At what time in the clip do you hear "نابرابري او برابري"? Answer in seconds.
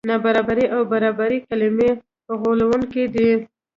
0.09-1.39